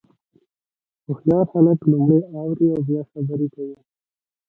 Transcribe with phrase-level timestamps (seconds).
[1.05, 3.77] هوښیار خلک لومړی اوري او بیا خبرې کوي.